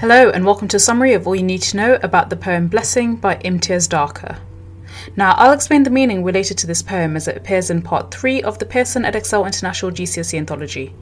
[0.00, 2.66] Hello, and welcome to a summary of all you need to know about the poem
[2.66, 4.38] Blessing by Imtiaz Dharker.
[5.14, 8.42] Now, I'll explain the meaning related to this poem as it appears in part 3
[8.42, 10.92] of the Pearson Edexcel International GCSE Anthology.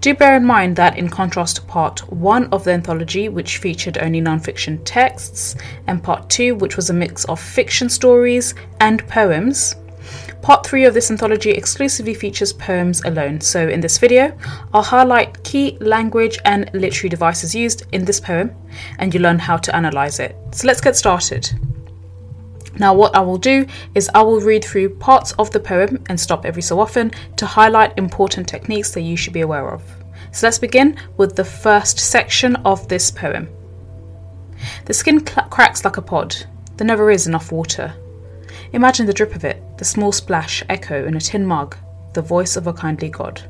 [0.00, 3.98] Do bear in mind that, in contrast to part 1 of the anthology, which featured
[3.98, 5.56] only non fiction texts,
[5.88, 9.74] and part 2, which was a mix of fiction stories and poems,
[10.42, 14.36] Part 3 of this anthology exclusively features poems alone, so in this video,
[14.72, 18.54] I'll highlight key language and literary devices used in this poem,
[18.98, 20.36] and you learn how to analyse it.
[20.52, 21.50] So let's get started.
[22.78, 26.18] Now, what I will do is I will read through parts of the poem and
[26.18, 29.82] stop every so often to highlight important techniques that you should be aware of.
[30.32, 33.48] So let's begin with the first section of this poem.
[34.86, 36.36] The skin cl- cracks like a pod.
[36.76, 37.94] There never is enough water.
[38.72, 41.76] Imagine the drip of it, the small splash echo in a tin mug,
[42.14, 43.42] the voice of a kindly God.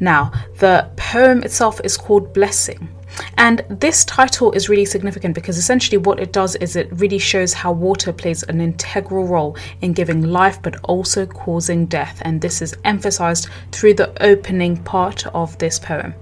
[0.00, 2.88] Now, the poem itself is called Blessing.
[3.36, 7.52] And this title is really significant because essentially what it does is it really shows
[7.52, 12.20] how water plays an integral role in giving life but also causing death.
[12.22, 16.14] And this is emphasized through the opening part of this poem.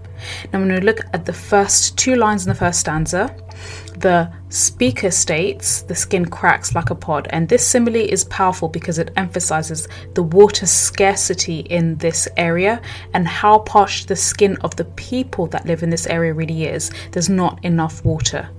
[0.52, 3.34] Now, I'm going to look at the first two lines in the first stanza.
[3.98, 8.98] The speaker states, the skin cracks like a pod, and this simile is powerful because
[8.98, 12.82] it emphasizes the water scarcity in this area
[13.14, 16.90] and how parched the skin of the people that live in this area really is.
[17.12, 18.50] There's not enough water.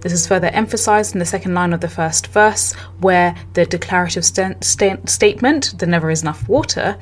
[0.00, 4.24] This is further emphasized in the second line of the first verse, where the declarative
[4.24, 6.96] st- st- statement, there never is enough water,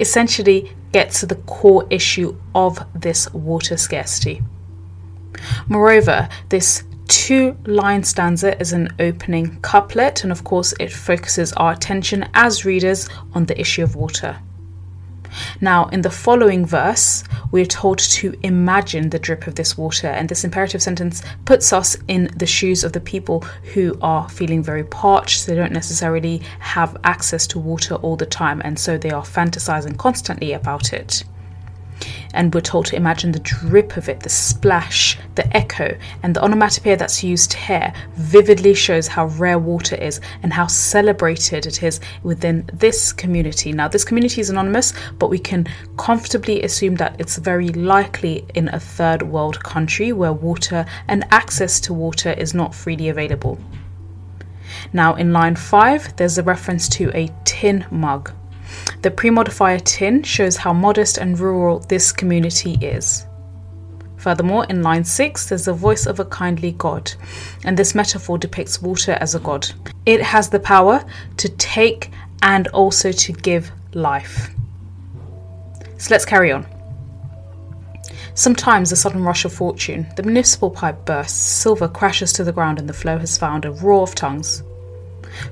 [0.00, 4.42] essentially gets to the core issue of this water scarcity.
[5.68, 11.72] Moreover, this two line stanza is an opening couplet, and of course, it focuses our
[11.72, 14.38] attention as readers on the issue of water.
[15.60, 20.08] Now, in the following verse, we are told to imagine the drip of this water,
[20.08, 23.40] and this imperative sentence puts us in the shoes of the people
[23.74, 25.46] who are feeling very parched.
[25.46, 29.96] They don't necessarily have access to water all the time, and so they are fantasizing
[29.96, 31.24] constantly about it
[32.34, 36.42] and we're told to imagine the drip of it, the splash, the echo, and the
[36.42, 42.00] onomatopoeia that's used here vividly shows how rare water is and how celebrated it is
[42.22, 43.72] within this community.
[43.72, 48.68] Now, this community is anonymous, but we can comfortably assume that it's very likely in
[48.68, 53.58] a third world country where water and access to water is not freely available.
[54.92, 58.32] Now, in line 5, there's a reference to a tin mug.
[59.02, 63.26] The pre-modifier tin shows how modest and rural this community is.
[64.16, 67.12] Furthermore, in line 6, there's the voice of a kindly God,
[67.64, 69.68] and this metaphor depicts water as a God.
[70.04, 71.04] It has the power
[71.36, 72.10] to take
[72.42, 74.50] and also to give life.
[75.98, 76.66] So let's carry on.
[78.34, 82.78] Sometimes a sudden rush of fortune, the municipal pipe bursts, silver crashes to the ground,
[82.78, 84.62] and the flow has found a roar of tongues.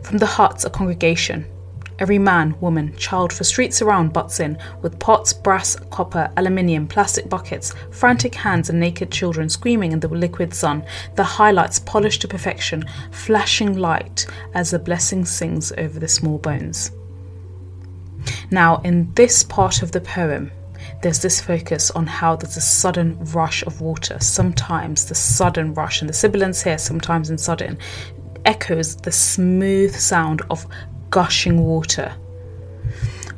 [0.02, 1.46] From the huts, a congregation,
[1.98, 7.28] Every man, woman, child for streets around butts in with pots, brass, copper, aluminium, plastic
[7.28, 10.84] buckets, frantic hands, and naked children screaming in the liquid sun,
[11.14, 16.90] the highlights polished to perfection, flashing light as the blessing sings over the small bones.
[18.50, 20.50] Now, in this part of the poem,
[21.02, 24.18] there's this focus on how there's a sudden rush of water.
[24.20, 27.78] Sometimes the sudden rush, and the sibilance here, sometimes in sudden,
[28.44, 30.66] echoes the smooth sound of
[31.14, 32.12] gushing water.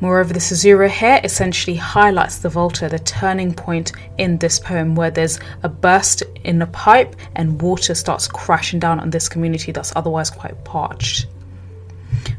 [0.00, 5.10] Moreover, the caesura here essentially highlights the volta, the turning point in this poem, where
[5.10, 9.92] there's a burst in a pipe and water starts crashing down on this community that's
[9.94, 11.26] otherwise quite parched.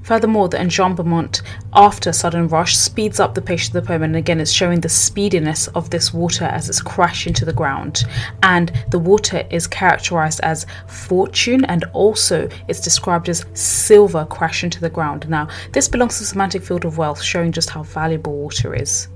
[0.07, 1.41] Furthermore, the enjambment
[1.73, 4.87] after sudden rush speeds up the pace of the poem, and again, it's showing the
[4.87, 8.05] speediness of this water as it's crashing to the ground.
[8.41, 14.79] And the water is characterized as fortune, and also it's described as silver crashing to
[14.79, 15.27] the ground.
[15.29, 19.09] Now, this belongs to the semantic field of wealth, showing just how valuable water is.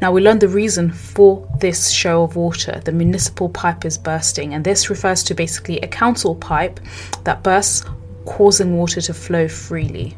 [0.00, 2.82] Now, we learned the reason for this show of water.
[2.84, 6.80] The municipal pipe is bursting, and this refers to basically a council pipe
[7.22, 7.84] that bursts
[8.24, 10.16] causing water to flow freely.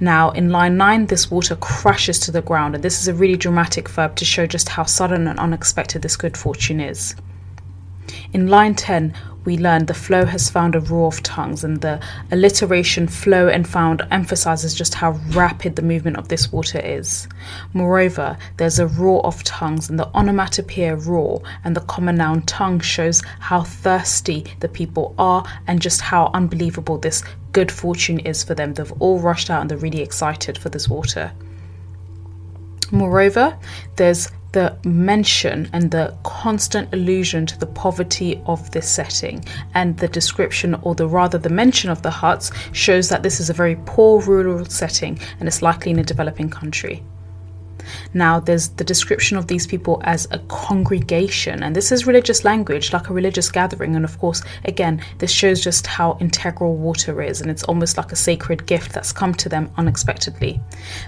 [0.00, 3.36] Now, in line 9, this water crashes to the ground, and this is a really
[3.36, 7.14] dramatic verb to show just how sudden and unexpected this good fortune is.
[8.32, 9.14] In line 10,
[9.46, 11.98] we learned the flow has found a roar of tongues, and the
[12.30, 17.28] alliteration flow and found emphasizes just how rapid the movement of this water is.
[17.72, 22.80] Moreover, there's a roar of tongues, and the onomatopoeia roar and the common noun tongue
[22.80, 27.22] shows how thirsty the people are and just how unbelievable this
[27.52, 28.74] good fortune is for them.
[28.74, 31.32] They've all rushed out and they're really excited for this water.
[32.90, 33.56] Moreover,
[33.96, 39.44] there's the mention and the constant allusion to the poverty of this setting.
[39.74, 43.50] And the description or the rather the mention of the huts shows that this is
[43.50, 47.02] a very poor rural setting and it's likely in a developing country
[48.14, 52.92] now, there's the description of these people as a congregation, and this is religious language,
[52.92, 53.96] like a religious gathering.
[53.96, 58.12] And of course, again, this shows just how integral water is, and it's almost like
[58.12, 60.60] a sacred gift that's come to them unexpectedly.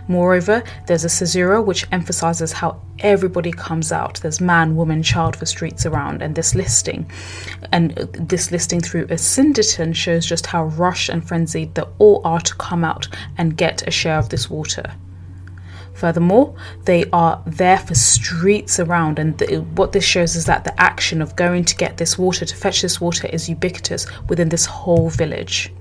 [0.08, 4.20] Moreover, there's a caesura which emphasizes how everybody comes out.
[4.20, 7.10] There's man, woman, child for streets around, and this listing,
[7.72, 12.54] and this listing through asyndeton shows just how rushed and frenzied they all are to
[12.56, 14.92] come out and get a share of this water.
[15.98, 16.54] Furthermore,
[16.84, 19.40] they are there for streets around, and
[19.76, 22.82] what this shows is that the action of going to get this water, to fetch
[22.82, 25.72] this water, is ubiquitous within this whole village.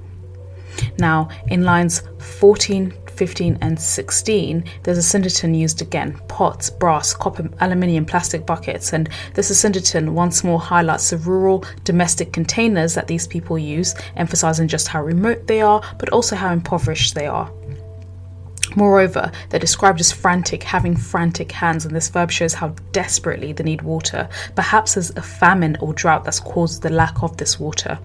[0.98, 8.04] Now, in lines 14, 15, and 16, there's asyndeton used again pots, brass, copper, aluminium,
[8.04, 13.60] plastic buckets, and this syndeton once more highlights the rural domestic containers that these people
[13.60, 17.52] use, emphasizing just how remote they are, but also how impoverished they are.
[18.78, 23.64] Moreover, they're described as frantic, having frantic hands, and this verb shows how desperately they
[23.64, 27.98] need water, perhaps as a famine or drought that's caused the lack of this water.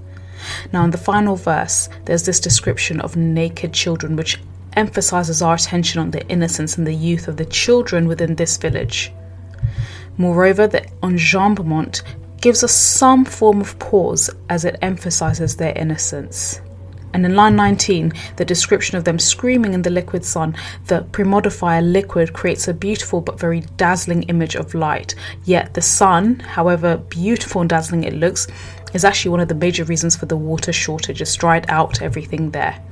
[0.72, 4.40] Now, in the final verse, there's this description of naked children, which
[4.72, 9.12] emphasizes our attention on the innocence and the youth of the children within this village.
[10.16, 12.00] Moreover, the enjambment
[12.40, 16.62] gives us some form of pause as it emphasizes their innocence.
[17.14, 20.56] And in line 19, the description of them screaming in the liquid sun,
[20.86, 25.14] the premodifier liquid creates a beautiful but very dazzling image of light.
[25.44, 28.46] Yet the sun, however beautiful and dazzling it looks,
[28.94, 31.20] is actually one of the major reasons for the water shortage.
[31.20, 32.82] It's dried out everything there.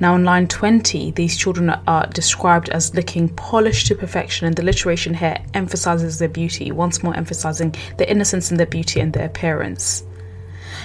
[0.00, 4.62] Now, in line 20, these children are described as looking polished to perfection, and the
[4.62, 9.26] alliteration here emphasizes their beauty, once more emphasizing their innocence and their beauty and their
[9.26, 10.04] appearance.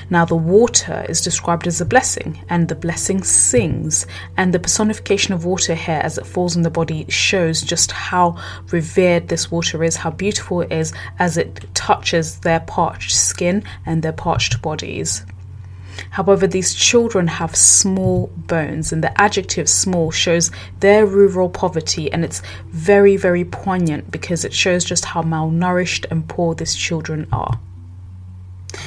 [0.09, 4.05] Now, the water is described as a blessing, and the blessing sings.
[4.38, 8.38] And the personification of water here as it falls on the body shows just how
[8.71, 14.01] revered this water is, how beautiful it is as it touches their parched skin and
[14.01, 15.25] their parched bodies.
[16.09, 22.23] However, these children have small bones, and the adjective small shows their rural poverty, and
[22.23, 27.59] it's very, very poignant because it shows just how malnourished and poor these children are.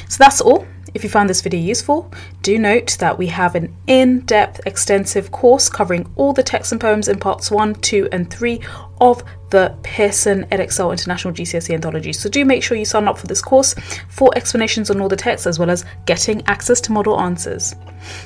[0.09, 0.67] So that's all.
[0.95, 2.11] If you found this video useful,
[2.41, 7.09] do note that we have an in-depth extensive course covering all the texts and poems
[7.09, 8.61] in parts 1, 2 and 3
[9.01, 12.15] of the Pearson Edexcel International GCSE Anthology.
[12.15, 13.75] So do make sure you sign up for this course
[14.09, 17.75] for explanations on all the texts as well as getting access to model answers.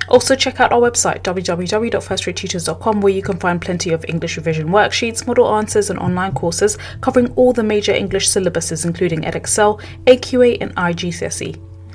[0.08, 5.26] Also check out our website www.firstratetutors.com where you can find plenty of English revision worksheets,
[5.26, 10.76] model answers and online courses covering all the major English syllabuses including Edexcel, AQA and
[10.76, 11.60] IGCSE.